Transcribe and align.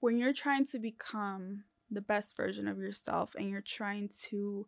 when 0.00 0.18
you're 0.18 0.32
trying 0.32 0.66
to 0.66 0.78
become 0.78 1.64
the 1.90 2.00
best 2.00 2.36
version 2.36 2.68
of 2.68 2.78
yourself 2.78 3.34
and 3.34 3.50
you're 3.50 3.60
trying 3.60 4.08
to 4.28 4.66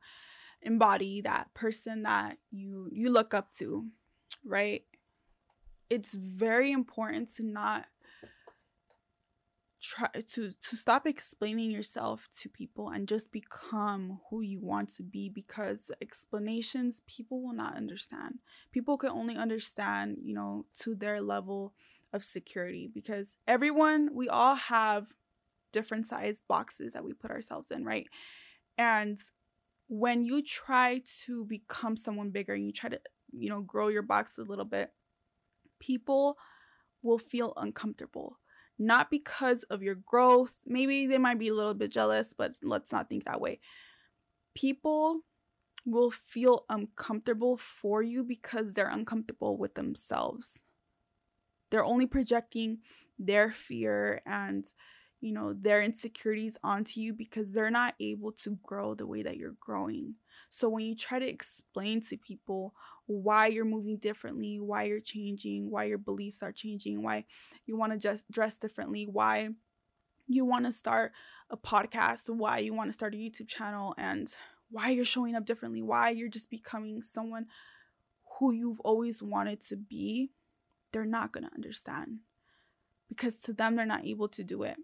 embody 0.62 1.20
that 1.20 1.52
person 1.54 2.02
that 2.02 2.38
you 2.50 2.88
you 2.92 3.10
look 3.10 3.34
up 3.34 3.52
to, 3.52 3.86
right? 4.44 4.84
It's 5.88 6.14
very 6.14 6.72
important 6.72 7.34
to 7.36 7.46
not 7.46 7.86
try 9.80 10.08
to 10.08 10.52
to 10.52 10.76
stop 10.76 11.06
explaining 11.06 11.70
yourself 11.70 12.28
to 12.38 12.48
people 12.48 12.90
and 12.90 13.08
just 13.08 13.32
become 13.32 14.20
who 14.28 14.42
you 14.42 14.60
want 14.60 14.94
to 14.94 15.02
be 15.02 15.28
because 15.28 15.90
explanations 16.02 17.00
people 17.06 17.42
will 17.42 17.54
not 17.54 17.76
understand 17.76 18.40
people 18.72 18.98
can 18.98 19.08
only 19.08 19.36
understand 19.36 20.18
you 20.22 20.34
know 20.34 20.66
to 20.78 20.94
their 20.94 21.22
level 21.22 21.72
of 22.12 22.22
security 22.22 22.90
because 22.92 23.36
everyone 23.48 24.10
we 24.12 24.28
all 24.28 24.54
have 24.54 25.14
different 25.72 26.06
sized 26.06 26.46
boxes 26.48 26.92
that 26.92 27.04
we 27.04 27.12
put 27.12 27.30
ourselves 27.30 27.70
in 27.70 27.84
right 27.84 28.08
and 28.78 29.18
when 29.88 30.24
you 30.24 30.42
try 30.42 31.02
to 31.24 31.44
become 31.44 31.96
someone 31.96 32.30
bigger 32.30 32.54
and 32.54 32.64
you 32.66 32.72
try 32.72 32.90
to 32.90 33.00
you 33.32 33.48
know 33.48 33.60
grow 33.60 33.88
your 33.88 34.02
box 34.02 34.32
a 34.38 34.42
little 34.42 34.64
bit 34.64 34.92
people 35.78 36.36
will 37.02 37.18
feel 37.18 37.52
uncomfortable 37.56 38.38
not 38.80 39.10
because 39.10 39.62
of 39.64 39.82
your 39.82 39.94
growth. 39.94 40.54
Maybe 40.66 41.06
they 41.06 41.18
might 41.18 41.38
be 41.38 41.48
a 41.48 41.54
little 41.54 41.74
bit 41.74 41.92
jealous, 41.92 42.32
but 42.32 42.52
let's 42.62 42.90
not 42.90 43.10
think 43.10 43.26
that 43.26 43.40
way. 43.40 43.60
People 44.54 45.20
will 45.84 46.10
feel 46.10 46.64
uncomfortable 46.70 47.58
for 47.58 48.02
you 48.02 48.24
because 48.24 48.72
they're 48.72 48.88
uncomfortable 48.88 49.58
with 49.58 49.74
themselves. 49.74 50.62
They're 51.70 51.84
only 51.84 52.06
projecting 52.06 52.78
their 53.18 53.52
fear 53.52 54.22
and 54.24 54.64
you 55.20 55.32
know 55.32 55.52
their 55.52 55.82
insecurities 55.82 56.56
onto 56.64 57.00
you 57.00 57.12
because 57.12 57.52
they're 57.52 57.70
not 57.70 57.94
able 58.00 58.32
to 58.32 58.58
grow 58.62 58.94
the 58.94 59.06
way 59.06 59.22
that 59.22 59.36
you're 59.36 59.56
growing. 59.60 60.14
So 60.48 60.68
when 60.68 60.84
you 60.84 60.96
try 60.96 61.18
to 61.18 61.28
explain 61.28 62.00
to 62.02 62.16
people 62.16 62.74
why 63.06 63.46
you're 63.46 63.64
moving 63.64 63.98
differently, 63.98 64.58
why 64.58 64.84
you're 64.84 65.00
changing, 65.00 65.70
why 65.70 65.84
your 65.84 65.98
beliefs 65.98 66.42
are 66.42 66.52
changing, 66.52 67.02
why 67.02 67.24
you 67.66 67.76
want 67.76 67.92
to 67.92 67.98
just 67.98 68.30
dress 68.30 68.56
differently, 68.56 69.06
why 69.06 69.50
you 70.26 70.44
want 70.44 70.64
to 70.64 70.72
start 70.72 71.12
a 71.50 71.56
podcast, 71.56 72.28
why 72.30 72.58
you 72.58 72.72
want 72.72 72.88
to 72.88 72.92
start 72.92 73.14
a 73.14 73.18
YouTube 73.18 73.48
channel 73.48 73.94
and 73.98 74.34
why 74.70 74.90
you're 74.90 75.04
showing 75.04 75.34
up 75.34 75.44
differently, 75.44 75.82
why 75.82 76.10
you're 76.10 76.28
just 76.28 76.50
becoming 76.50 77.02
someone 77.02 77.46
who 78.38 78.52
you've 78.52 78.80
always 78.80 79.22
wanted 79.22 79.60
to 79.60 79.76
be, 79.76 80.30
they're 80.92 81.04
not 81.04 81.32
going 81.32 81.44
to 81.44 81.54
understand 81.54 82.20
because 83.08 83.34
to 83.36 83.52
them 83.52 83.76
they're 83.76 83.84
not 83.84 84.06
able 84.06 84.28
to 84.28 84.44
do 84.44 84.62
it. 84.62 84.76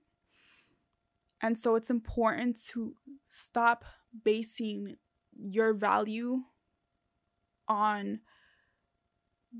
And 1.42 1.58
so 1.58 1.74
it's 1.76 1.90
important 1.90 2.62
to 2.68 2.94
stop 3.26 3.84
basing 4.24 4.96
your 5.38 5.74
value 5.74 6.42
on 7.68 8.20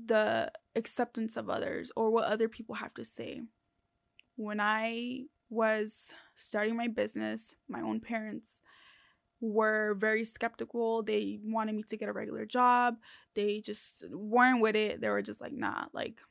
the 0.05 0.51
acceptance 0.75 1.37
of 1.37 1.49
others 1.49 1.91
or 1.95 2.09
what 2.09 2.25
other 2.25 2.47
people 2.47 2.75
have 2.75 2.93
to 2.95 3.05
say. 3.05 3.41
When 4.35 4.59
I 4.59 5.25
was 5.49 6.13
starting 6.35 6.75
my 6.75 6.87
business, 6.87 7.55
my 7.67 7.81
own 7.81 7.99
parents 7.99 8.61
were 9.39 9.95
very 9.95 10.25
skeptical. 10.25 11.03
They 11.03 11.39
wanted 11.43 11.75
me 11.75 11.83
to 11.83 11.97
get 11.97 12.09
a 12.09 12.13
regular 12.13 12.45
job. 12.45 12.97
They 13.35 13.61
just 13.61 14.03
weren't 14.11 14.61
with 14.61 14.75
it. 14.75 15.01
They 15.01 15.09
were 15.09 15.21
just 15.21 15.41
like, 15.41 15.53
nah, 15.53 15.85
like, 15.93 16.21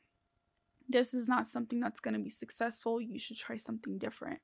this 0.89 1.13
is 1.13 1.27
not 1.27 1.47
something 1.47 1.79
that's 1.79 1.99
going 1.99 2.13
to 2.13 2.19
be 2.19 2.29
successful. 2.29 3.01
You 3.01 3.19
should 3.19 3.37
try 3.37 3.57
something 3.57 3.97
different. 3.97 4.39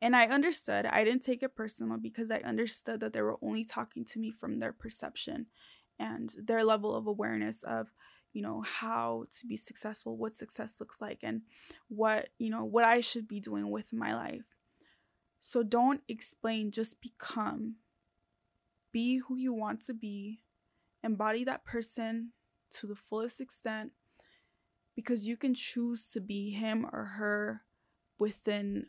And 0.00 0.14
I 0.14 0.26
understood. 0.26 0.86
I 0.86 1.04
didn't 1.04 1.24
take 1.24 1.42
it 1.42 1.56
personal 1.56 1.96
because 1.96 2.30
I 2.30 2.38
understood 2.38 3.00
that 3.00 3.12
they 3.12 3.22
were 3.22 3.38
only 3.42 3.64
talking 3.64 4.04
to 4.06 4.18
me 4.18 4.30
from 4.30 4.58
their 4.58 4.72
perception 4.72 5.46
and 5.98 6.34
their 6.38 6.64
level 6.64 6.94
of 6.94 7.06
awareness 7.06 7.62
of, 7.62 7.88
you 8.32 8.42
know, 8.42 8.60
how 8.60 9.24
to 9.38 9.46
be 9.46 9.56
successful, 9.56 10.16
what 10.16 10.36
success 10.36 10.78
looks 10.78 11.00
like, 11.00 11.20
and 11.22 11.42
what, 11.88 12.28
you 12.38 12.50
know, 12.50 12.64
what 12.64 12.84
I 12.84 13.00
should 13.00 13.26
be 13.26 13.40
doing 13.40 13.70
with 13.70 13.92
my 13.92 14.14
life. 14.14 14.54
So 15.40 15.62
don't 15.62 16.02
explain, 16.08 16.70
just 16.70 17.00
become. 17.00 17.76
Be 18.92 19.18
who 19.18 19.36
you 19.36 19.54
want 19.54 19.84
to 19.86 19.94
be, 19.94 20.40
embody 21.02 21.44
that 21.44 21.64
person 21.64 22.32
to 22.72 22.86
the 22.86 22.96
fullest 22.96 23.40
extent 23.40 23.92
because 24.94 25.28
you 25.28 25.36
can 25.36 25.54
choose 25.54 26.10
to 26.12 26.20
be 26.20 26.50
him 26.50 26.86
or 26.92 27.04
her 27.04 27.62
within 28.18 28.86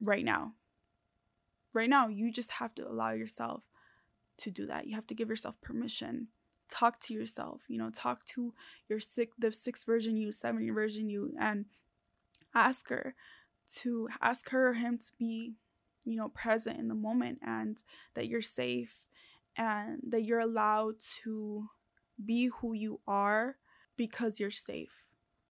right 0.00 0.24
now. 0.24 0.52
Right 1.72 1.90
now, 1.90 2.08
you 2.08 2.32
just 2.32 2.52
have 2.52 2.74
to 2.76 2.88
allow 2.88 3.12
yourself 3.12 3.64
to 4.38 4.50
do 4.50 4.66
that. 4.66 4.86
You 4.86 4.94
have 4.94 5.06
to 5.08 5.14
give 5.14 5.28
yourself 5.28 5.60
permission. 5.60 6.28
Talk 6.68 6.98
to 7.02 7.14
yourself, 7.14 7.62
you 7.68 7.78
know, 7.78 7.90
talk 7.90 8.24
to 8.26 8.52
your 8.88 8.98
six 8.98 9.32
the 9.38 9.52
sixth 9.52 9.86
version 9.86 10.16
you, 10.16 10.32
seven 10.32 10.72
version 10.74 11.08
you, 11.08 11.32
and 11.38 11.66
ask 12.54 12.88
her 12.88 13.14
to 13.76 14.08
ask 14.20 14.50
her 14.50 14.68
or 14.68 14.74
him 14.74 14.98
to 14.98 15.12
be, 15.18 15.54
you 16.04 16.16
know, 16.16 16.28
present 16.28 16.78
in 16.78 16.88
the 16.88 16.94
moment 16.94 17.38
and 17.44 17.82
that 18.14 18.26
you're 18.26 18.42
safe 18.42 19.06
and 19.56 20.00
that 20.08 20.24
you're 20.24 20.40
allowed 20.40 20.94
to 21.22 21.68
be 22.24 22.46
who 22.60 22.72
you 22.72 23.00
are 23.06 23.56
because 23.96 24.40
you're 24.40 24.50
safe 24.50 25.05